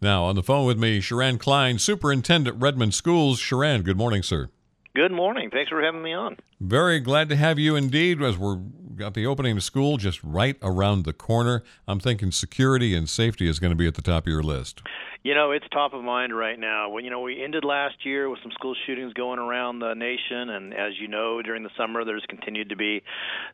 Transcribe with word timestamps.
Now, 0.00 0.24
on 0.24 0.36
the 0.36 0.42
phone 0.42 0.64
with 0.64 0.78
me, 0.78 1.00
Charan 1.00 1.38
Cline, 1.38 1.78
Superintendent 1.78 2.60
Redmond 2.60 2.94
Schools. 2.94 3.40
Charan, 3.40 3.82
good 3.82 3.96
morning, 3.96 4.22
sir. 4.22 4.48
Good 4.94 5.10
morning. 5.10 5.50
Thanks 5.50 5.70
for 5.70 5.82
having 5.82 6.02
me 6.02 6.12
on. 6.12 6.36
Very 6.60 7.00
glad 7.00 7.28
to 7.28 7.36
have 7.36 7.58
you 7.58 7.74
indeed, 7.76 8.22
as 8.22 8.38
we're 8.38 8.58
got 8.98 9.14
the 9.14 9.26
opening 9.26 9.56
of 9.56 9.62
school 9.62 9.96
just 9.96 10.22
right 10.22 10.56
around 10.62 11.04
the 11.04 11.12
corner. 11.12 11.62
I'm 11.86 12.00
thinking 12.00 12.32
security 12.32 12.94
and 12.94 13.08
safety 13.08 13.48
is 13.48 13.58
going 13.58 13.70
to 13.70 13.76
be 13.76 13.86
at 13.86 13.94
the 13.94 14.02
top 14.02 14.24
of 14.24 14.32
your 14.32 14.42
list. 14.42 14.82
You 15.24 15.34
know, 15.34 15.50
it's 15.50 15.66
top 15.72 15.94
of 15.94 16.04
mind 16.04 16.36
right 16.36 16.58
now. 16.58 16.90
Well, 16.90 17.02
you 17.02 17.10
know, 17.10 17.20
we 17.20 17.42
ended 17.42 17.64
last 17.64 18.06
year 18.06 18.30
with 18.30 18.38
some 18.40 18.52
school 18.52 18.74
shootings 18.86 19.12
going 19.14 19.40
around 19.40 19.80
the 19.80 19.94
nation, 19.94 20.48
and 20.48 20.72
as 20.72 20.92
you 21.00 21.08
know, 21.08 21.42
during 21.42 21.64
the 21.64 21.70
summer, 21.76 22.04
there's 22.04 22.24
continued 22.28 22.68
to 22.68 22.76
be 22.76 23.02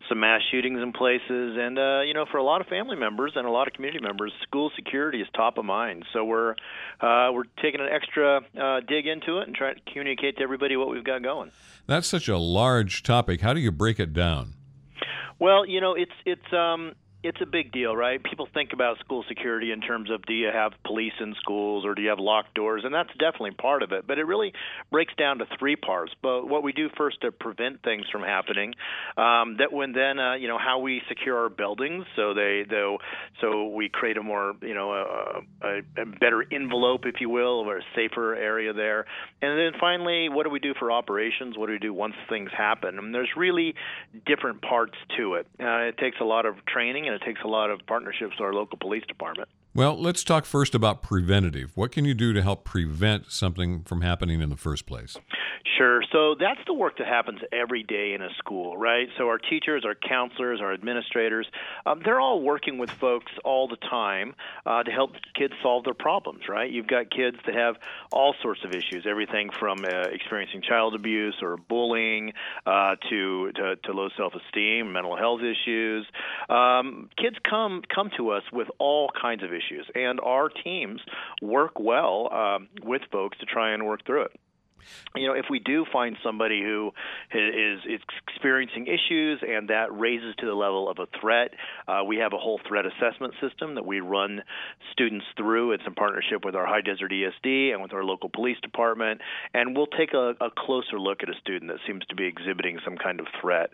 some 0.08 0.20
mass 0.20 0.42
shootings 0.50 0.80
in 0.82 0.92
places. 0.92 1.56
And 1.58 1.78
uh, 1.78 2.02
you 2.02 2.12
know, 2.12 2.26
for 2.30 2.36
a 2.36 2.44
lot 2.44 2.60
of 2.60 2.66
family 2.66 2.96
members 2.96 3.32
and 3.34 3.46
a 3.46 3.50
lot 3.50 3.66
of 3.66 3.72
community 3.72 4.04
members, 4.04 4.32
school 4.42 4.70
security 4.76 5.22
is 5.22 5.28
top 5.34 5.56
of 5.56 5.64
mind. 5.64 6.04
So 6.12 6.24
we're 6.24 6.52
uh, 7.00 7.32
we're 7.32 7.44
taking 7.62 7.80
an 7.80 7.88
extra 7.90 8.42
uh, 8.60 8.80
dig 8.86 9.06
into 9.06 9.38
it 9.38 9.46
and 9.46 9.56
trying 9.56 9.76
to 9.76 9.80
communicate 9.90 10.36
to 10.36 10.42
everybody 10.42 10.76
what 10.76 10.90
we've 10.90 11.04
got 11.04 11.22
going. 11.22 11.50
That's 11.86 12.06
such 12.06 12.28
a 12.28 12.36
large 12.36 13.02
topic. 13.02 13.40
How 13.40 13.54
do 13.54 13.60
you 13.60 13.72
break 13.72 13.98
it 13.98 14.12
down? 14.12 14.54
Well, 15.38 15.66
you 15.66 15.80
know, 15.80 15.94
it's 15.94 16.12
it's 16.24 16.52
um 16.52 16.92
it's 17.24 17.40
a 17.40 17.46
big 17.46 17.72
deal, 17.72 17.96
right? 17.96 18.22
People 18.22 18.46
think 18.52 18.74
about 18.74 18.98
school 18.98 19.24
security 19.26 19.72
in 19.72 19.80
terms 19.80 20.10
of 20.10 20.22
do 20.26 20.34
you 20.34 20.50
have 20.52 20.72
police 20.84 21.14
in 21.20 21.34
schools 21.40 21.86
or 21.86 21.94
do 21.94 22.02
you 22.02 22.10
have 22.10 22.18
locked 22.18 22.52
doors, 22.54 22.82
and 22.84 22.94
that's 22.94 23.08
definitely 23.18 23.52
part 23.52 23.82
of 23.82 23.92
it. 23.92 24.06
But 24.06 24.18
it 24.18 24.24
really 24.24 24.52
breaks 24.92 25.14
down 25.16 25.38
to 25.38 25.46
three 25.58 25.74
parts. 25.74 26.12
But 26.22 26.46
what 26.46 26.62
we 26.62 26.72
do 26.72 26.90
first 26.98 27.22
to 27.22 27.32
prevent 27.32 27.82
things 27.82 28.04
from 28.12 28.22
happening, 28.22 28.74
um, 29.16 29.56
that 29.58 29.72
when 29.72 29.92
then 29.92 30.18
uh, 30.18 30.34
you 30.34 30.48
know 30.48 30.58
how 30.58 30.80
we 30.80 31.00
secure 31.08 31.38
our 31.38 31.48
buildings, 31.48 32.04
so 32.14 32.34
they 32.34 32.64
though 32.68 32.98
so 33.40 33.68
we 33.68 33.88
create 33.88 34.18
a 34.18 34.22
more 34.22 34.52
you 34.60 34.74
know 34.74 34.92
a, 34.92 35.40
a, 35.66 36.04
better 36.20 36.44
envelope, 36.52 37.06
if 37.06 37.20
you 37.20 37.30
will, 37.30 37.60
or 37.60 37.78
a 37.78 37.82
safer 37.96 38.34
area 38.34 38.74
there. 38.74 39.06
And 39.40 39.58
then 39.58 39.80
finally, 39.80 40.28
what 40.28 40.44
do 40.44 40.50
we 40.50 40.60
do 40.60 40.74
for 40.78 40.92
operations? 40.92 41.56
What 41.56 41.66
do 41.66 41.72
we 41.72 41.78
do 41.78 41.94
once 41.94 42.14
things 42.28 42.50
happen? 42.54 42.98
And 42.98 43.14
there's 43.14 43.30
really 43.34 43.74
different 44.26 44.60
parts 44.60 44.94
to 45.16 45.34
it. 45.34 45.46
Uh, 45.58 45.88
it 45.88 45.96
takes 45.96 46.18
a 46.20 46.24
lot 46.24 46.44
of 46.44 46.56
training 46.66 47.08
and 47.14 47.22
it 47.22 47.24
takes 47.24 47.42
a 47.44 47.48
lot 47.48 47.70
of 47.70 47.80
partnerships 47.86 48.32
with 48.38 48.40
our 48.40 48.52
local 48.52 48.78
police 48.78 49.04
department. 49.06 49.48
Well, 49.74 50.00
let's 50.00 50.22
talk 50.22 50.44
first 50.44 50.74
about 50.74 51.02
preventative. 51.02 51.72
What 51.74 51.92
can 51.92 52.04
you 52.04 52.14
do 52.14 52.32
to 52.32 52.42
help 52.42 52.64
prevent 52.64 53.30
something 53.32 53.82
from 53.82 54.02
happening 54.02 54.40
in 54.40 54.50
the 54.50 54.56
first 54.56 54.86
place? 54.86 55.16
Sure. 55.78 56.02
So 56.12 56.34
that's 56.38 56.60
the 56.66 56.74
work 56.74 56.98
that 56.98 57.06
happens 57.06 57.40
every 57.52 57.82
day 57.82 58.12
in 58.14 58.22
a 58.22 58.28
school, 58.38 58.76
right? 58.76 59.08
So 59.18 59.28
our 59.28 59.38
teachers, 59.38 59.84
our 59.84 59.94
counselors, 59.94 60.60
our 60.60 60.72
administrators, 60.72 61.46
um, 61.86 62.02
they're 62.04 62.20
all 62.20 62.40
working 62.40 62.78
with 62.78 62.90
folks 62.90 63.32
all 63.44 63.66
the 63.68 63.76
time 63.76 64.34
uh, 64.66 64.82
to 64.82 64.90
help 64.90 65.12
kids 65.34 65.54
solve 65.62 65.84
their 65.84 65.94
problems, 65.94 66.48
right? 66.48 66.70
You've 66.70 66.86
got 66.86 67.10
kids 67.10 67.36
that 67.46 67.54
have 67.54 67.76
all 68.12 68.34
sorts 68.42 68.60
of 68.64 68.72
issues, 68.72 69.06
everything 69.08 69.50
from 69.50 69.84
uh, 69.84 70.08
experiencing 70.12 70.62
child 70.62 70.94
abuse 70.94 71.36
or 71.42 71.56
bullying 71.56 72.32
uh, 72.66 72.96
to, 73.10 73.52
to, 73.52 73.76
to 73.76 73.92
low 73.92 74.08
self-esteem, 74.16 74.92
mental 74.92 75.16
health 75.16 75.40
issues. 75.40 76.06
Um, 76.48 77.08
kids 77.16 77.36
come 77.48 77.82
come 77.92 78.10
to 78.16 78.30
us 78.30 78.42
with 78.52 78.68
all 78.78 79.10
kinds 79.20 79.42
of 79.42 79.52
issues 79.52 79.86
and 79.94 80.20
our 80.20 80.48
teams 80.48 81.00
work 81.42 81.78
well 81.78 82.32
um, 82.32 82.68
with 82.82 83.02
folks 83.10 83.38
to 83.38 83.46
try 83.46 83.72
and 83.72 83.86
work 83.86 84.04
through 84.06 84.22
it 84.22 84.40
you 85.16 85.26
know, 85.26 85.34
if 85.34 85.46
we 85.50 85.58
do 85.58 85.84
find 85.92 86.16
somebody 86.22 86.62
who 86.62 86.92
is, 87.32 87.80
experiencing 88.28 88.86
issues 88.86 89.40
and 89.46 89.70
that 89.70 89.86
raises 89.96 90.34
to 90.38 90.46
the 90.46 90.54
level 90.54 90.88
of 90.88 90.98
a 90.98 91.06
threat, 91.20 91.50
uh, 91.88 92.02
we 92.06 92.16
have 92.16 92.32
a 92.32 92.38
whole 92.38 92.60
threat 92.68 92.84
assessment 92.84 93.34
system 93.40 93.74
that 93.76 93.86
we 93.86 94.00
run 94.00 94.42
students 94.92 95.24
through. 95.36 95.72
It's 95.72 95.82
in 95.86 95.94
partnership 95.94 96.44
with 96.44 96.54
our 96.54 96.66
High 96.66 96.80
Desert 96.80 97.12
ESD 97.12 97.72
and 97.72 97.82
with 97.82 97.92
our 97.92 98.04
local 98.04 98.28
police 98.28 98.58
department, 98.62 99.20
and 99.52 99.76
we'll 99.76 99.86
take 99.86 100.12
a, 100.14 100.34
a 100.40 100.50
closer 100.56 100.98
look 100.98 101.22
at 101.22 101.28
a 101.28 101.34
student 101.40 101.70
that 101.70 101.80
seems 101.86 102.04
to 102.06 102.14
be 102.14 102.26
exhibiting 102.26 102.78
some 102.84 102.96
kind 102.96 103.20
of 103.20 103.26
threat. 103.40 103.70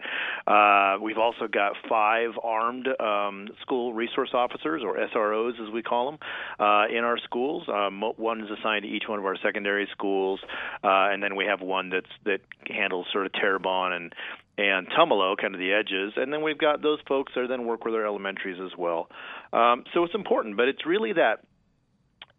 Uh, 0.46 0.96
we've 1.00 1.18
also 1.18 1.48
got 1.48 1.72
five 1.88 2.30
armed 2.42 2.88
um, 3.00 3.48
school 3.62 3.92
resource 3.92 4.30
officers, 4.34 4.82
or 4.84 4.96
SROs 4.96 5.60
as 5.66 5.72
we 5.72 5.82
call 5.82 6.12
them, 6.12 6.18
uh, 6.58 6.84
in 6.88 7.04
our 7.04 7.18
schools. 7.18 7.64
Um, 7.68 8.02
one 8.16 8.42
is 8.42 8.50
assigned 8.50 8.82
to 8.82 8.88
each 8.88 9.04
one 9.08 9.18
of 9.18 9.24
our 9.24 9.36
secondary 9.42 9.88
schools. 9.92 10.40
Uh, 10.82 10.99
uh, 11.00 11.12
and 11.12 11.22
then 11.22 11.36
we 11.36 11.46
have 11.46 11.60
one 11.60 11.90
that's 11.90 12.10
that 12.24 12.40
handles 12.66 13.06
sort 13.12 13.26
of 13.26 13.32
Terrebonne 13.32 13.92
and 13.92 14.14
and 14.58 14.88
Tumalo, 14.88 15.36
kind 15.40 15.54
of 15.54 15.58
the 15.58 15.72
edges, 15.72 16.12
and 16.16 16.30
then 16.32 16.42
we've 16.42 16.58
got 16.58 16.82
those 16.82 16.98
folks 17.08 17.32
that 17.34 17.46
then 17.48 17.64
work 17.64 17.84
with 17.84 17.94
our 17.94 18.04
elementaries 18.04 18.60
as 18.62 18.76
well. 18.76 19.08
Um, 19.54 19.84
so 19.94 20.04
it's 20.04 20.14
important, 20.14 20.58
but 20.58 20.68
it's 20.68 20.84
really 20.84 21.14
that 21.14 21.40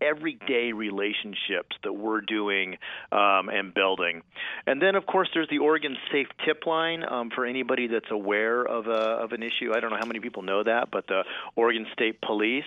everyday 0.01 0.71
relationships 0.73 1.75
that 1.83 1.93
we're 1.93 2.21
doing 2.21 2.77
um, 3.11 3.49
and 3.49 3.73
building. 3.73 4.21
And 4.65 4.81
then, 4.81 4.95
of 4.95 5.05
course, 5.05 5.29
there's 5.33 5.49
the 5.49 5.59
Oregon 5.59 5.95
Safe 6.11 6.27
Tip 6.45 6.65
Line 6.65 7.03
um, 7.07 7.29
for 7.33 7.45
anybody 7.45 7.87
that's 7.87 8.11
aware 8.11 8.63
of, 8.63 8.87
a, 8.87 8.91
of 8.91 9.31
an 9.31 9.43
issue. 9.43 9.73
I 9.75 9.79
don't 9.79 9.91
know 9.91 9.99
how 9.99 10.07
many 10.07 10.19
people 10.19 10.41
know 10.41 10.63
that, 10.63 10.89
but 10.91 11.07
the 11.07 11.23
Oregon 11.55 11.85
State 11.93 12.21
Police 12.21 12.63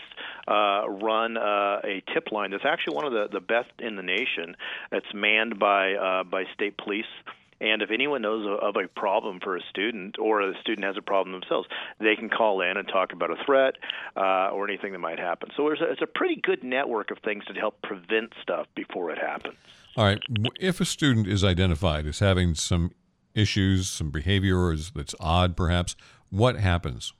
uh, 0.48 0.88
run 0.88 1.36
uh, 1.36 1.80
a 1.84 2.02
tip 2.12 2.32
line 2.32 2.50
that's 2.50 2.64
actually 2.64 2.96
one 2.96 3.04
of 3.04 3.12
the, 3.12 3.28
the 3.32 3.40
best 3.40 3.70
in 3.78 3.96
the 3.96 4.02
nation. 4.02 4.56
It's 4.92 5.06
manned 5.14 5.58
by 5.58 5.94
uh, 5.94 6.24
by 6.24 6.44
state 6.54 6.76
police 6.76 7.04
and 7.60 7.82
if 7.82 7.90
anyone 7.90 8.22
knows 8.22 8.46
of 8.60 8.76
a 8.76 8.88
problem 8.88 9.40
for 9.40 9.56
a 9.56 9.60
student 9.70 10.18
or 10.18 10.40
a 10.40 10.58
student 10.60 10.86
has 10.86 10.96
a 10.96 11.02
problem 11.02 11.32
themselves, 11.32 11.68
they 12.00 12.16
can 12.16 12.28
call 12.28 12.60
in 12.60 12.76
and 12.76 12.88
talk 12.88 13.12
about 13.12 13.30
a 13.30 13.36
threat 13.44 13.74
uh, 14.16 14.50
or 14.50 14.68
anything 14.68 14.92
that 14.92 14.98
might 14.98 15.18
happen. 15.18 15.50
So 15.56 15.68
it's 15.68 15.80
a, 15.80 15.90
it's 15.90 16.02
a 16.02 16.06
pretty 16.06 16.40
good 16.42 16.62
network 16.64 17.10
of 17.10 17.18
things 17.24 17.44
to 17.46 17.54
help 17.54 17.80
prevent 17.82 18.32
stuff 18.42 18.66
before 18.74 19.10
it 19.10 19.18
happens. 19.18 19.56
All 19.96 20.04
right. 20.04 20.20
If 20.58 20.80
a 20.80 20.84
student 20.84 21.28
is 21.28 21.44
identified 21.44 22.06
as 22.06 22.18
having 22.18 22.54
some 22.54 22.92
issues, 23.34 23.88
some 23.88 24.10
behavior 24.10 24.74
that's 24.94 25.14
odd, 25.20 25.56
perhaps, 25.56 25.96
what 26.30 26.56
happens? 26.56 27.12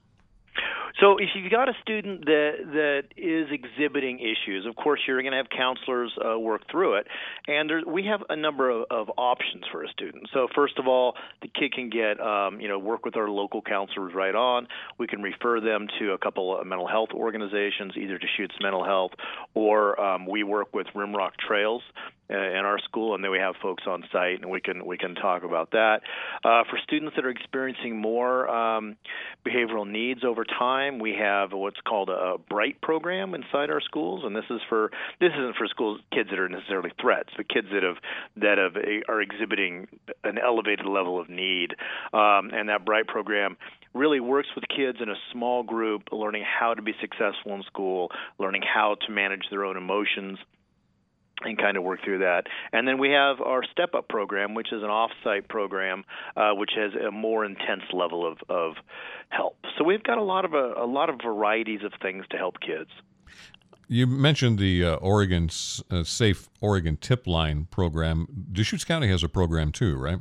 So 0.99 1.17
if 1.17 1.29
you've 1.35 1.51
got 1.51 1.69
a 1.69 1.73
student 1.81 2.25
that 2.25 2.51
that 2.73 3.03
is 3.17 3.47
exhibiting 3.51 4.19
issues, 4.19 4.65
of 4.65 4.75
course 4.75 4.99
you're 5.07 5.21
going 5.21 5.31
to 5.31 5.37
have 5.37 5.49
counselors 5.49 6.11
uh, 6.23 6.39
work 6.39 6.61
through 6.69 6.95
it, 6.95 7.07
and 7.47 7.69
there, 7.69 7.81
we 7.85 8.05
have 8.05 8.21
a 8.29 8.35
number 8.35 8.69
of, 8.69 8.85
of 8.91 9.11
options 9.17 9.63
for 9.71 9.83
a 9.83 9.87
student. 9.89 10.29
So 10.33 10.47
first 10.55 10.77
of 10.77 10.87
all, 10.87 11.15
the 11.41 11.47
kid 11.47 11.73
can 11.73 11.89
get 11.89 12.19
um, 12.19 12.59
you 12.59 12.67
know 12.67 12.79
work 12.79 13.05
with 13.05 13.15
our 13.17 13.29
local 13.29 13.61
counselors 13.61 14.13
right 14.13 14.35
on. 14.35 14.67
We 14.97 15.07
can 15.07 15.21
refer 15.21 15.59
them 15.59 15.87
to 15.99 16.11
a 16.11 16.17
couple 16.17 16.59
of 16.59 16.65
mental 16.67 16.87
health 16.87 17.09
organizations, 17.13 17.93
either 17.97 18.17
to 18.17 18.25
Deschutes 18.25 18.55
Mental 18.61 18.83
Health 18.83 19.11
or 19.53 19.99
um, 19.99 20.25
we 20.25 20.43
work 20.43 20.73
with 20.73 20.87
Rimrock 20.95 21.31
Trails 21.47 21.81
in 22.29 22.35
our 22.37 22.79
school, 22.79 23.13
and 23.13 23.23
then 23.23 23.31
we 23.31 23.37
have 23.37 23.55
folks 23.61 23.83
on 23.87 24.03
site, 24.11 24.41
and 24.41 24.49
we 24.49 24.59
can 24.59 24.85
we 24.85 24.97
can 24.97 25.15
talk 25.15 25.43
about 25.43 25.71
that. 25.71 26.01
Uh, 26.43 26.63
for 26.69 26.79
students 26.83 27.15
that 27.15 27.25
are 27.25 27.29
experiencing 27.29 27.99
more 27.99 28.49
um, 28.49 28.95
behavioral 29.45 29.87
needs 29.87 30.23
over 30.23 30.43
time, 30.43 30.99
we 30.99 31.15
have 31.19 31.51
what's 31.51 31.79
called 31.87 32.09
a 32.09 32.37
Bright 32.49 32.81
program 32.81 33.33
inside 33.35 33.69
our 33.69 33.81
schools, 33.81 34.23
and 34.25 34.35
this 34.35 34.45
is 34.49 34.59
for 34.69 34.91
this 35.19 35.31
isn't 35.37 35.55
for 35.55 35.67
schools 35.67 36.01
kids 36.11 36.29
that 36.31 36.39
are 36.39 36.49
necessarily 36.49 36.91
threats, 36.99 37.29
but 37.37 37.47
kids 37.47 37.67
that 37.71 37.83
have 37.83 37.97
that 38.37 38.57
have 38.57 38.75
are 39.07 39.21
exhibiting 39.21 39.87
an 40.23 40.37
elevated 40.37 40.85
level 40.85 41.19
of 41.19 41.29
need, 41.29 41.71
um, 42.13 42.49
and 42.53 42.69
that 42.69 42.85
Bright 42.85 43.07
program 43.07 43.57
really 43.93 44.19
works 44.19 44.49
with 44.55 44.65
kids 44.67 44.97
in 45.01 45.09
a 45.09 45.15
small 45.31 45.63
group, 45.63 46.03
learning 46.11 46.43
how 46.43 46.73
to 46.73 46.81
be 46.81 46.93
successful 46.99 47.53
in 47.53 47.63
school, 47.63 48.09
learning 48.37 48.61
how 48.61 48.95
to 49.05 49.11
manage 49.11 49.43
their 49.49 49.63
own 49.63 49.77
emotions 49.77 50.37
and 51.43 51.57
kind 51.57 51.77
of 51.77 51.83
work 51.83 51.99
through 52.03 52.19
that. 52.19 52.43
And 52.71 52.87
then 52.87 52.97
we 52.97 53.09
have 53.11 53.41
our 53.41 53.63
Step 53.71 53.93
Up 53.93 54.07
program, 54.07 54.53
which 54.53 54.71
is 54.71 54.81
an 54.83 54.89
off-site 54.89 55.47
program, 55.47 56.03
uh, 56.35 56.51
which 56.53 56.71
has 56.75 56.91
a 56.95 57.11
more 57.11 57.45
intense 57.45 57.83
level 57.93 58.25
of, 58.25 58.37
of 58.49 58.75
help. 59.29 59.57
So 59.77 59.83
we've 59.83 60.03
got 60.03 60.17
a 60.17 60.23
lot 60.23 60.45
of 60.45 60.53
a, 60.53 60.73
a 60.77 60.87
lot 60.87 61.09
of 61.09 61.19
varieties 61.23 61.81
of 61.83 61.91
things 62.01 62.25
to 62.31 62.37
help 62.37 62.59
kids. 62.59 62.89
You 63.87 64.07
mentioned 64.07 64.57
the 64.57 64.83
uh, 64.83 64.95
Oregon 64.95 65.49
uh, 65.91 66.03
Safe 66.03 66.49
Oregon 66.59 66.97
Tip 66.97 67.27
Line 67.27 67.67
program. 67.69 68.27
Deschutes 68.51 68.83
County 68.83 69.07
has 69.09 69.23
a 69.23 69.29
program 69.29 69.71
too, 69.71 69.95
right? 69.97 70.19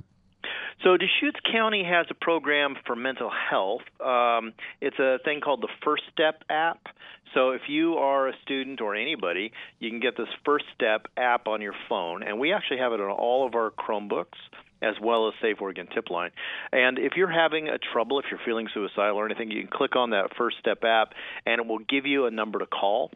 So 0.84 0.98
Deschutes 0.98 1.40
County 1.50 1.82
has 1.82 2.06
a 2.10 2.14
program 2.14 2.76
for 2.86 2.94
mental 2.94 3.30
health. 3.30 3.80
Um, 4.04 4.52
it's 4.82 4.98
a 4.98 5.18
thing 5.24 5.40
called 5.40 5.62
the 5.62 5.68
First 5.82 6.02
Step 6.12 6.42
app. 6.50 6.88
So 7.32 7.52
if 7.52 7.62
you 7.68 7.94
are 7.94 8.28
a 8.28 8.32
student 8.42 8.82
or 8.82 8.94
anybody, 8.94 9.52
you 9.80 9.88
can 9.88 9.98
get 9.98 10.14
this 10.18 10.28
First 10.44 10.66
Step 10.74 11.06
app 11.16 11.46
on 11.48 11.62
your 11.62 11.72
phone, 11.88 12.22
and 12.22 12.38
we 12.38 12.52
actually 12.52 12.78
have 12.78 12.92
it 12.92 13.00
on 13.00 13.10
all 13.10 13.46
of 13.46 13.54
our 13.54 13.70
Chromebooks 13.70 14.36
as 14.82 14.94
well 15.00 15.28
as 15.28 15.34
Safe 15.40 15.56
Oregon 15.58 15.88
Tip 15.94 16.10
Line. 16.10 16.30
And 16.70 16.98
if 16.98 17.12
you're 17.16 17.32
having 17.32 17.68
a 17.68 17.78
trouble, 17.78 18.18
if 18.18 18.26
you're 18.30 18.40
feeling 18.44 18.68
suicidal 18.74 19.16
or 19.16 19.24
anything, 19.24 19.50
you 19.50 19.62
can 19.62 19.70
click 19.72 19.96
on 19.96 20.10
that 20.10 20.36
First 20.36 20.58
Step 20.58 20.84
app, 20.84 21.14
and 21.46 21.60
it 21.62 21.66
will 21.66 21.78
give 21.78 22.04
you 22.04 22.26
a 22.26 22.30
number 22.30 22.58
to 22.58 22.66
call. 22.66 23.10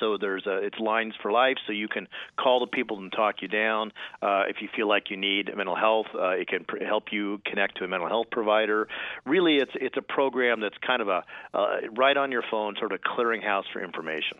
So 0.00 0.16
there's 0.20 0.46
a, 0.46 0.58
it's 0.58 0.78
lines 0.78 1.14
for 1.22 1.32
life, 1.32 1.56
so 1.66 1.72
you 1.72 1.88
can 1.88 2.08
call 2.38 2.60
the 2.60 2.66
people 2.66 2.98
and 2.98 3.10
talk 3.12 3.36
you 3.42 3.48
down. 3.48 3.92
Uh, 4.22 4.42
if 4.48 4.56
you 4.60 4.68
feel 4.74 4.88
like 4.88 5.10
you 5.10 5.16
need 5.16 5.50
mental 5.56 5.76
health, 5.76 6.06
uh, 6.14 6.30
it 6.30 6.48
can 6.48 6.64
pr- 6.64 6.84
help 6.84 7.04
you 7.10 7.40
connect 7.44 7.78
to 7.78 7.84
a 7.84 7.88
mental 7.88 8.08
health 8.08 8.26
provider. 8.30 8.88
Really, 9.24 9.56
it's 9.56 9.72
it's 9.74 9.96
a 9.96 10.02
program 10.02 10.60
that's 10.60 10.78
kind 10.86 11.02
of 11.02 11.08
a 11.08 11.24
uh, 11.54 11.76
right 11.96 12.16
on 12.16 12.32
your 12.32 12.42
phone, 12.50 12.74
sort 12.78 12.92
of 12.92 13.00
clearinghouse 13.00 13.64
for 13.72 13.82
information. 13.82 14.38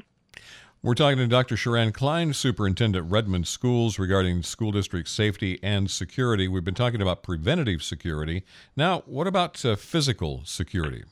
We're 0.81 0.95
talking 0.95 1.19
to 1.19 1.27
Dr. 1.27 1.57
Charan 1.57 1.91
Cline, 1.91 2.33
Superintendent 2.33 3.11
Redmond 3.11 3.49
Schools, 3.49 3.99
regarding 3.99 4.45
school 4.45 4.71
district 4.71 5.09
safety 5.09 5.59
and 5.61 5.91
security. 5.91 6.47
We've 6.47 6.63
been 6.63 6.75
talking 6.75 7.03
about 7.03 7.25
preventative 7.25 7.83
security. 7.83 8.45
Now, 8.77 9.03
what 9.05 9.27
about 9.27 9.65
uh, 9.65 9.75
physical 9.75 10.43
security? 10.45 11.03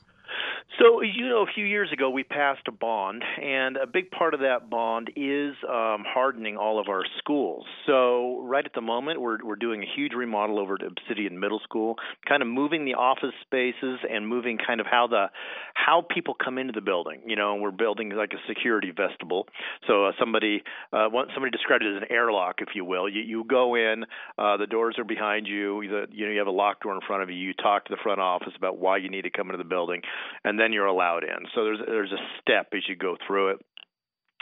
So, 0.79 1.01
as 1.01 1.09
you 1.15 1.27
know, 1.27 1.41
a 1.41 1.51
few 1.55 1.65
years 1.65 1.91
ago 1.91 2.07
we 2.11 2.23
passed 2.23 2.67
a 2.67 2.71
bond, 2.71 3.23
and 3.41 3.77
a 3.77 3.87
big 3.87 4.11
part 4.11 4.35
of 4.35 4.41
that 4.41 4.69
bond 4.69 5.09
is 5.15 5.55
um, 5.67 6.03
hardening 6.05 6.55
all 6.55 6.79
of 6.79 6.87
our 6.87 7.01
schools. 7.17 7.65
So, 7.87 8.43
right 8.43 8.63
at 8.63 8.73
the 8.75 8.81
moment, 8.81 9.19
we're 9.19 9.43
we're 9.43 9.55
doing 9.55 9.81
a 9.81 9.87
huge 9.95 10.13
remodel 10.13 10.59
over 10.59 10.77
to 10.77 10.85
Obsidian 10.85 11.39
Middle 11.39 11.59
School, 11.63 11.95
kind 12.27 12.43
of 12.43 12.47
moving 12.47 12.85
the 12.85 12.93
office 12.93 13.33
spaces 13.41 13.99
and 14.07 14.27
moving 14.27 14.59
kind 14.59 14.79
of 14.79 14.85
how 14.85 15.07
the 15.07 15.27
how 15.73 16.05
people 16.13 16.35
come 16.35 16.59
into 16.59 16.73
the 16.73 16.81
building. 16.81 17.21
You 17.25 17.35
know, 17.35 17.55
we're 17.55 17.71
building 17.71 18.09
like 18.11 18.33
a 18.33 18.47
security 18.47 18.91
vestibule. 18.95 19.47
So, 19.87 20.05
uh, 20.05 20.11
somebody 20.19 20.61
uh, 20.93 21.09
somebody 21.33 21.49
described 21.49 21.85
it 21.85 21.95
as 21.95 22.03
an 22.03 22.11
airlock, 22.11 22.57
if 22.59 22.69
you 22.75 22.85
will. 22.85 23.09
You 23.09 23.21
you 23.21 23.45
go 23.45 23.73
in, 23.73 24.03
uh, 24.37 24.57
the 24.57 24.67
doors 24.67 24.95
are 24.99 25.05
behind 25.05 25.47
you. 25.47 25.81
The, 25.87 26.05
you 26.11 26.27
know, 26.27 26.31
you 26.33 26.37
have 26.37 26.47
a 26.47 26.51
locked 26.51 26.83
door 26.83 26.93
in 26.93 27.01
front 27.07 27.23
of 27.23 27.31
you. 27.31 27.35
You 27.35 27.55
talk 27.55 27.85
to 27.85 27.95
the 27.95 28.01
front 28.03 28.19
office 28.19 28.53
about 28.55 28.77
why 28.77 28.97
you 28.97 29.09
need 29.09 29.23
to 29.23 29.31
come 29.31 29.47
into 29.47 29.57
the 29.57 29.67
building, 29.67 30.01
and 30.43 30.59
then 30.59 30.66
then 30.67 30.73
you're 30.73 30.85
allowed 30.85 31.23
in. 31.23 31.47
So 31.55 31.63
there's 31.63 31.79
there's 31.85 32.11
a 32.11 32.41
step 32.41 32.67
as 32.73 32.83
you 32.89 32.95
go 32.95 33.15
through 33.25 33.51
it 33.51 33.59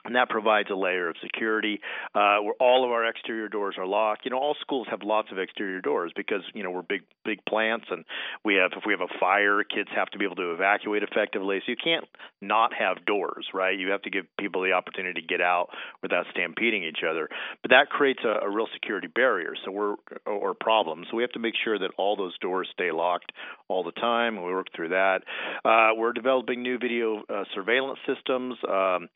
and 0.05 0.15
that 0.15 0.29
provides 0.29 0.69
a 0.71 0.75
layer 0.75 1.09
of 1.09 1.15
security 1.21 1.81
uh, 2.13 2.37
where 2.37 2.53
all 2.59 2.85
of 2.85 2.91
our 2.91 3.05
exterior 3.05 3.49
doors 3.49 3.75
are 3.77 3.87
locked. 3.87 4.23
You 4.23 4.31
know, 4.31 4.37
all 4.37 4.55
schools 4.61 4.87
have 4.89 5.01
lots 5.03 5.29
of 5.31 5.39
exterior 5.39 5.81
doors 5.81 6.11
because 6.15 6.41
you 6.53 6.63
know 6.63 6.69
we're 6.69 6.83
big 6.83 7.01
big 7.25 7.43
plants, 7.45 7.85
and 7.89 8.05
we 8.45 8.55
have 8.55 8.71
if 8.77 8.83
we 8.85 8.93
have 8.93 9.01
a 9.01 9.19
fire, 9.19 9.63
kids 9.63 9.89
have 9.95 10.09
to 10.11 10.19
be 10.19 10.25
able 10.25 10.35
to 10.35 10.53
evacuate 10.53 11.03
effectively. 11.03 11.59
So 11.65 11.71
you 11.71 11.77
can't 11.83 12.05
not 12.41 12.71
have 12.73 13.05
doors, 13.05 13.47
right? 13.53 13.77
You 13.77 13.89
have 13.91 14.03
to 14.03 14.11
give 14.11 14.25
people 14.39 14.61
the 14.61 14.73
opportunity 14.73 15.21
to 15.21 15.27
get 15.27 15.41
out 15.41 15.69
without 16.03 16.25
stampeding 16.31 16.83
each 16.83 16.99
other. 17.09 17.27
But 17.63 17.71
that 17.71 17.89
creates 17.89 18.21
a, 18.23 18.45
a 18.45 18.49
real 18.49 18.67
security 18.73 19.07
barrier. 19.07 19.53
So 19.65 19.71
we're 19.71 19.95
or 20.27 20.53
problems. 20.53 21.07
So 21.09 21.17
we 21.17 21.23
have 21.23 21.31
to 21.31 21.39
make 21.39 21.55
sure 21.63 21.79
that 21.79 21.91
all 21.97 22.15
those 22.15 22.37
doors 22.39 22.69
stay 22.71 22.91
locked 22.91 23.31
all 23.67 23.83
the 23.83 23.91
time. 23.93 24.37
And 24.37 24.45
we 24.45 24.51
work 24.51 24.67
through 24.75 24.89
that. 24.89 25.21
Uh, 25.63 25.95
we're 25.95 26.13
developing 26.13 26.61
new 26.61 26.77
video 26.77 27.23
uh, 27.29 27.43
surveillance 27.53 27.99
systems. 28.05 28.55
Um, 28.67 29.09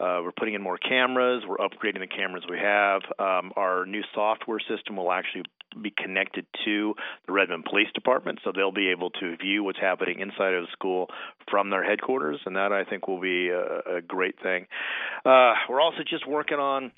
uh, 0.00 0.20
we're 0.22 0.32
putting 0.36 0.54
in 0.54 0.62
more 0.62 0.78
cameras. 0.78 1.42
We're 1.46 1.56
upgrading 1.58 2.00
the 2.00 2.06
cameras 2.06 2.44
we 2.48 2.58
have. 2.58 3.02
Um, 3.18 3.52
our 3.56 3.86
new 3.86 4.02
software 4.14 4.60
system 4.60 4.96
will 4.96 5.12
actually 5.12 5.42
be 5.82 5.90
connected 5.90 6.46
to 6.64 6.94
the 7.26 7.32
Redmond 7.32 7.66
Police 7.68 7.88
Department, 7.94 8.38
so 8.42 8.52
they'll 8.54 8.72
be 8.72 8.88
able 8.88 9.10
to 9.10 9.36
view 9.36 9.62
what's 9.62 9.78
happening 9.78 10.20
inside 10.20 10.54
of 10.54 10.62
the 10.62 10.72
school 10.72 11.08
from 11.50 11.70
their 11.70 11.84
headquarters, 11.84 12.40
and 12.46 12.56
that 12.56 12.72
I 12.72 12.84
think 12.84 13.08
will 13.08 13.20
be 13.20 13.50
a, 13.50 13.96
a 13.96 14.00
great 14.00 14.40
thing. 14.42 14.66
Uh, 15.24 15.52
we're 15.68 15.80
also 15.80 16.02
just 16.08 16.26
working 16.26 16.58
on 16.58 16.92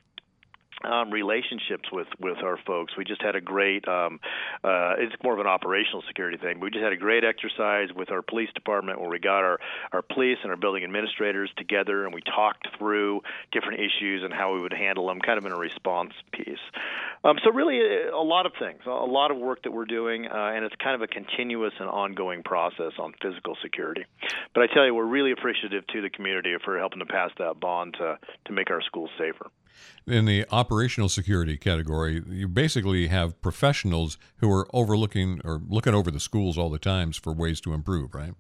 um, 0.85 1.11
relationships 1.11 1.89
with 1.93 2.09
with 2.21 2.39
our 2.43 2.59
folks. 2.67 2.95
We 2.97 3.05
just 3.05 3.23
had 3.23 3.37
a 3.37 3.41
great. 3.41 3.87
Um, 3.89 4.21
uh, 4.65 4.95
it's 4.99 5.15
more 5.23 5.35
of 5.35 5.41
an 5.41 5.47
operational 5.47 6.03
security 6.07 6.39
thing. 6.39 6.61
We 6.61 6.71
just 6.71 6.83
had 6.83 6.93
a 6.93 6.97
great 6.97 7.25
exercise 7.25 7.89
with 7.95 8.11
our 8.11 8.23
police 8.23 8.51
department 8.55 9.01
where 9.01 9.11
we 9.11 9.19
got 9.19 9.41
our 9.41 9.59
our 9.93 10.03
police 10.03 10.39
and 10.43 10.51
our 10.51 10.57
building 10.57 10.85
administrators 10.85 11.51
together 11.57 12.05
and 12.05 12.15
we 12.15 12.23
talked 12.23 12.69
through 12.79 13.21
different 13.53 13.81
issues 13.81 14.23
and 14.23 14.33
how 14.33 14.55
we 14.55 14.61
would 14.61 14.73
handle 14.73 15.07
them, 15.07 15.21
kind 15.21 15.39
of 15.39 15.45
in 15.45 15.53
a 15.53 15.59
response 15.59 16.13
piece. 16.33 16.59
Um, 17.25 17.37
so 17.45 17.51
really, 17.51 17.79
a, 17.81 18.15
a 18.15 18.23
lot 18.23 18.47
of 18.47 18.53
things, 18.59 18.81
a 18.87 18.91
lot 18.91 19.31
of 19.31 19.37
work 19.37 19.63
that 19.65 19.73
we're 19.73 19.85
doing, 19.85 20.27
uh, 20.27 20.53
and 20.55 20.65
it's 20.65 20.75
kind 20.83 20.95
of 20.95 21.03
a 21.03 21.07
continuous 21.07 21.73
and 21.81 21.89
ongoing 21.89 22.43
process 22.43 22.93
on 22.99 23.13
physical 23.21 23.57
security. 23.63 24.05
But 24.55 24.63
I 24.63 24.67
tell 24.73 24.85
you, 24.85 24.95
we're 24.95 25.05
really 25.05 25.33
appreciative 25.33 25.87
to 25.89 26.03
the 26.03 26.11
community 26.11 26.55
for 26.65 26.79
helping 26.79 27.01
to 27.01 27.07
pass 27.07 27.31
that 27.39 27.61
bond 27.61 27.95
to 27.99 28.19
to 28.47 28.53
make 28.53 28.71
our 28.71 28.83
schools 28.83 29.11
safer. 29.19 29.51
In 30.07 30.25
the 30.25 30.47
operational 30.51 31.09
security 31.09 31.57
category, 31.57 32.23
you 32.29 32.49
basically 32.49 33.09
have 33.09 33.41
professionals 33.43 34.17
who 34.39 34.51
are 34.51 34.69
overlooking 34.75 35.41
or 35.45 35.61
looking 35.69 35.95
over 35.95 36.11
the 36.11 36.21
schools 36.21 36.57
all 36.57 36.71
the 36.71 36.79
times 36.79 37.17
for 37.17 37.33
ways 37.33 37.61
to 37.63 37.75
improve, 37.75 38.15
right? 38.15 38.33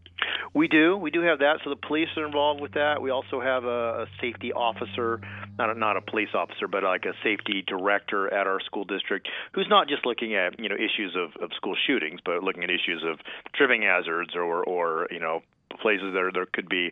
We 0.54 0.68
do. 0.68 0.96
We 0.96 1.10
do 1.10 1.22
have 1.22 1.40
that. 1.40 1.58
So 1.64 1.70
the 1.70 1.76
police 1.76 2.08
are 2.16 2.26
involved 2.26 2.60
with 2.60 2.72
that. 2.72 3.00
We 3.02 3.10
also 3.10 3.40
have 3.40 3.64
a, 3.64 4.02
a 4.02 4.06
safety 4.20 4.52
officer, 4.52 5.20
not 5.58 5.70
a, 5.70 5.78
not 5.78 5.96
a 5.96 6.00
police 6.00 6.30
officer, 6.34 6.68
but 6.68 6.82
like 6.82 7.04
a 7.04 7.12
safety 7.22 7.62
director 7.66 8.32
at 8.32 8.46
our 8.46 8.60
school 8.60 8.84
district, 8.84 9.28
who's 9.52 9.68
not 9.68 9.88
just 9.88 10.06
looking 10.06 10.34
at 10.34 10.58
you 10.58 10.68
know 10.68 10.76
issues 10.76 11.16
of, 11.16 11.40
of 11.42 11.50
school 11.56 11.76
shootings, 11.86 12.20
but 12.24 12.42
looking 12.42 12.64
at 12.64 12.70
issues 12.70 13.04
of 13.06 13.18
tripping 13.54 13.82
hazards 13.82 14.30
or 14.34 14.64
or 14.64 15.08
you 15.10 15.20
know 15.20 15.42
places 15.80 16.12
there 16.14 16.32
there 16.32 16.46
could 16.46 16.68
be 16.68 16.90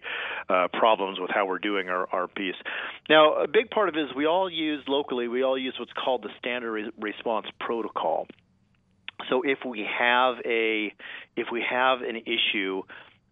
uh, 0.49 0.69
problems 0.73 1.19
with 1.19 1.31
how 1.33 1.47
we're 1.47 1.59
doing 1.59 1.89
our, 1.89 2.07
our 2.13 2.29
piece. 2.29 2.55
Now, 3.09 3.35
a 3.35 3.49
big 3.49 3.71
part 3.71 3.89
of 3.89 3.97
it 3.97 4.01
is 4.01 4.09
we 4.15 4.27
all 4.27 4.51
use 4.51 4.85
locally. 4.87 5.29
We 5.29 5.43
all 5.43 5.59
use 5.59 5.75
what's 5.79 5.93
called 5.93 6.23
the 6.23 6.31
standard 6.39 6.73
re- 6.73 6.91
response 6.99 7.47
protocol. 7.59 8.27
So 9.31 9.43
if 9.43 9.59
we 9.67 9.85
have 9.99 10.37
a 10.45 10.93
if 11.37 11.49
we 11.51 11.65
have 11.69 12.03
an 12.03 12.17
issue 12.17 12.83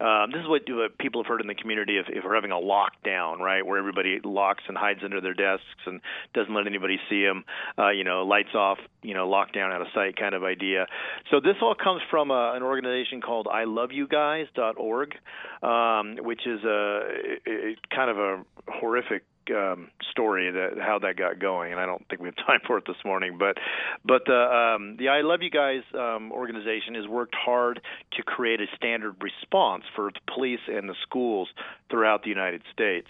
um, 0.05 0.31
this 0.33 0.41
is 0.41 0.49
what, 0.49 0.63
people 0.99 1.23
have 1.23 1.29
heard 1.29 1.41
in 1.41 1.47
the 1.47 1.55
community 1.55 1.97
if, 1.99 2.07
if 2.09 2.25
we're 2.25 2.35
having 2.35 2.51
a 2.51 2.57
lockdown, 2.57 3.39
right, 3.39 3.65
where 3.65 3.79
everybody 3.79 4.21
locks 4.23 4.63
and 4.69 4.77
hides 4.77 5.01
under 5.03 5.21
their 5.21 5.33
desks 5.33 5.65
and 5.87 6.01
doesn't 6.35 6.55
let 6.55 6.67
anybody 6.67 6.99
see 7.09 7.25
them, 7.25 7.45
uh, 7.79 7.91
you 7.91 8.05
know, 8.05 8.23
lights 8.23 8.55
off, 8.55 8.79
you 9.03 9.15
know, 9.15 9.27
lockdown 9.27 9.73
out 9.73 9.81
of 9.81 9.87
sight 9.95 10.17
kind 10.17 10.35
of 10.35 10.45
idea. 10.45 10.87
So 11.31 11.41
this 11.41 11.57
all 11.63 11.75
comes 11.75 12.03
from 12.11 12.31
uh, 12.31 12.55
an 12.55 12.63
organization 12.63 13.23
called 13.23 13.47
ILoveYouGuys.org, 13.47 15.15
um, 15.65 16.17
which 16.21 16.47
is 16.47 16.63
a, 16.65 17.01
a 17.49 17.77
kind 17.95 18.11
of 18.11 18.19
a 18.19 18.45
horrific 18.69 19.25
um, 19.51 19.91
story 20.11 20.51
that 20.51 20.79
how 20.81 20.99
that 21.01 21.17
got 21.17 21.39
going, 21.39 21.73
and 21.73 21.81
I 21.81 21.87
don't 21.87 22.07
think 22.09 22.21
we 22.21 22.29
have 22.29 22.37
time 22.47 22.61
for 22.67 22.79
it 22.79 22.85
this 22.87 22.97
morning. 23.05 23.39
But 23.39 23.57
but 24.05 24.23
the 24.27 24.77
um, 24.77 24.97
the 24.99 25.09
I 25.09 25.23
Love 25.23 25.41
You 25.43 25.51
Guys 25.51 25.83
um, 25.95 26.33
organization 26.33 26.95
has 26.95 27.07
worked 27.07 27.35
hard 27.35 27.81
to 28.13 28.23
create 28.23 28.61
a 28.61 28.67
standard 28.77 29.17
response 29.23 29.85
for 29.97 30.11
the 30.13 30.33
police 30.33 30.61
and 30.69 30.89
the 30.89 30.95
schools 31.03 31.49
throughout 31.91 32.23
the 32.23 32.31
United 32.31 32.63
States, 32.73 33.09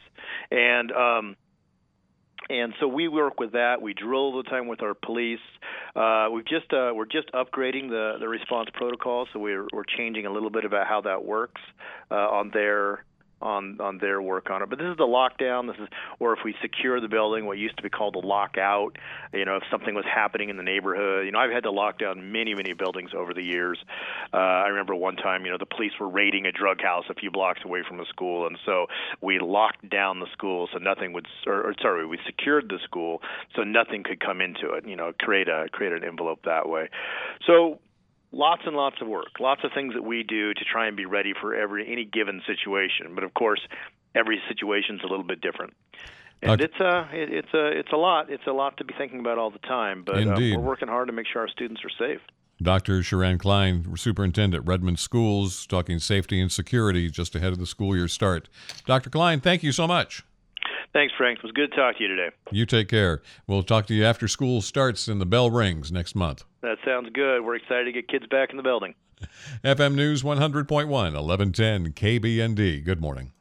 and 0.51 0.93
um, 0.93 1.37
and 2.51 2.75
so 2.81 2.87
we 2.87 3.09
work 3.09 3.41
with 3.41 3.53
that. 3.53 3.81
We 3.81 3.95
drill 3.95 4.21
all 4.21 4.43
the 4.43 4.49
time 4.49 4.67
with 4.67 4.83
our 4.83 4.95
police. 4.95 5.41
Uh, 5.97 6.29
we've 6.33 6.47
just 6.47 6.73
uh, 6.73 6.93
we're 6.95 7.07
just 7.07 7.31
upgrading 7.33 7.89
the 7.89 8.17
the 8.21 8.29
response 8.29 8.69
protocol, 8.73 9.27
so 9.33 9.39
we're 9.39 9.67
we're 9.73 9.85
changing 9.97 10.27
a 10.27 10.31
little 10.31 10.51
bit 10.51 10.65
about 10.65 10.87
how 10.87 11.01
that 11.03 11.25
works 11.25 11.61
uh, 12.11 12.15
on 12.15 12.51
their 12.53 13.05
on 13.45 13.81
on 13.81 13.99
their 13.99 14.21
work 14.21 14.51
on 14.51 14.63
it. 14.63 14.71
But 14.71 14.79
this 14.79 14.89
is 14.89 14.97
the 14.97 15.05
lockdown. 15.05 15.69
This 15.69 15.77
is, 15.81 15.89
or 16.19 16.33
if 16.33 16.41
we 16.45 16.55
secure 16.63 17.01
the 17.01 17.09
building, 17.09 17.47
what 17.47 17.59
used 17.59 17.77
to 17.77 17.83
be 17.83 17.91
called 17.91 18.17
a 18.17 18.27
lockout. 18.27 18.97
You 19.33 19.45
know, 19.45 19.57
if 19.57 19.63
something 19.71 19.95
was 19.95 20.05
happening 20.13 20.49
in 20.49 20.57
the 20.57 20.63
neighborhood. 20.63 21.27
You 21.27 21.33
know, 21.33 21.39
I've 21.39 21.51
had 21.51 21.65
to 21.65 21.71
lock 21.71 21.99
down 21.99 22.33
many 22.33 22.55
many 22.55 22.73
buildings 22.73 23.11
over 23.17 23.35
the 23.35 23.45
years. 23.45 23.79
Uh, 24.33 24.37
I 24.37 24.69
remember 24.69 24.95
one 24.95 25.17
time, 25.17 25.45
you 25.45 25.51
know, 25.51 25.59
the 25.59 25.67
police 25.67 25.93
were 26.01 26.09
raiding 26.09 26.47
a 26.47 26.53
drug 26.53 26.81
house 26.81 27.05
a 27.11 27.15
few 27.15 27.31
blocks 27.31 27.61
away 27.65 27.83
from 27.87 27.99
the 27.99 28.07
school, 28.09 28.47
and 28.47 28.59
so 28.65 28.87
we 29.21 29.39
locked 29.39 29.89
down 29.89 30.21
the 30.21 30.31
school 30.33 30.69
so 30.73 30.79
nothing 30.79 31.13
would. 31.13 31.27
Or, 31.47 31.69
or 31.69 31.75
sorry, 31.81 32.07
we 32.07 32.19
secured 32.27 32.69
the 32.69 32.79
school 32.83 33.21
so 33.55 33.63
nothing 33.63 34.03
could 34.03 34.21
come 34.21 34.41
into 34.41 34.73
it. 34.73 34.89
You 34.89 34.97
know, 34.97 35.13
create 35.21 35.49
a 35.49 35.67
create 35.71 35.93
an 35.93 36.05
envelope 36.05 36.41
that 36.45 36.69
way. 36.69 36.89
So 37.47 37.79
lots 38.35 38.63
and 38.67 38.77
lots 38.77 38.97
of 39.01 39.09
work, 39.09 39.41
lots 39.41 39.63
of 39.65 39.71
things 39.75 39.95
that 39.95 40.03
we 40.03 40.23
do 40.23 40.53
to 40.55 40.65
try 40.65 40.87
and 40.87 40.97
be 40.97 41.07
ready 41.07 41.33
for 41.41 41.55
every 41.55 41.91
any 41.91 42.05
given 42.05 42.43
situation. 42.47 43.15
But 43.15 43.25
of 43.25 43.35
course, 43.35 43.61
every 44.15 44.41
situation's 44.49 45.03
a 45.03 45.07
little 45.07 45.25
bit 45.25 45.41
different. 45.41 45.75
And 46.43 46.61
it's 46.61 46.79
a 46.81 46.89
uh, 46.89 47.07
it's 47.13 47.55
a 47.55 47.67
it's 47.67 47.93
a 47.93 47.97
lot. 47.97 48.31
It's 48.31 48.47
a 48.47 48.53
lot 48.53 48.77
to 48.79 48.85
be 48.85 48.93
thinking 48.99 49.21
about 49.21 49.39
all 49.39 49.51
the 49.51 49.61
time. 49.61 50.03
But 50.05 50.27
uh, 50.27 50.35
we're 50.37 50.59
working 50.59 50.89
hard 50.89 51.09
to 51.09 51.13
make 51.13 51.27
sure 51.27 51.43
our 51.43 51.49
students 51.49 51.83
are 51.85 52.07
safe. 52.07 52.21
Dr. 52.63 53.03
Charan 53.03 53.39
Cline, 53.39 53.97
Superintendent, 53.97 54.65
Redmond 54.67 54.99
Schools, 54.99 55.67
talking 55.67 55.99
safety 55.99 56.41
and 56.41 56.53
security 56.53 57.11
just 57.11 57.35
ahead 57.35 57.53
of 57.53 57.59
the 57.59 57.67
school 57.67 57.97
year 57.97 58.09
start. 58.09 58.49
Dr. 58.87 59.11
Cline, 59.11 59.41
thank 59.41 59.63
you 59.63 59.73
so 59.73 59.89
much. 59.89 60.25
Thanks, 60.95 61.13
Frank. 61.19 61.39
It 61.39 61.43
was 61.43 61.51
good 61.53 61.73
to 61.73 61.77
talk 61.77 61.97
to 61.97 62.03
you 62.05 62.09
today. 62.09 62.31
You 62.53 62.67
take 62.67 62.89
care. 62.89 63.21
We'll 63.49 63.65
talk 63.65 63.87
to 63.87 63.95
you 63.95 64.05
after 64.05 64.29
school 64.29 64.63
starts 64.63 65.09
and 65.09 65.21
the 65.21 65.27
bell 65.27 65.51
rings 65.51 65.91
next 65.91 66.15
month. 66.15 66.45
That 66.63 66.79
sounds 66.85 67.09
good. 67.13 67.45
We're 67.45 67.57
excited 67.57 67.87
to 67.87 67.93
get 67.93 68.07
kids 68.07 68.27
back 68.31 68.51
in 68.51 68.57
the 68.57 68.63
building. 68.63 68.95
FM 69.65 69.97
News 69.97 70.23
100.1, 70.23 70.87
1110 70.89 71.93
KBND. 71.95 72.85
Good 72.85 73.01
morning. 73.01 73.33